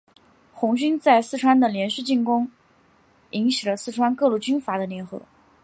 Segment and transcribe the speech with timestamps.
[0.51, 2.49] 红军在四川的连续进攻
[3.29, 5.21] 引起了四川各路军阀的联合。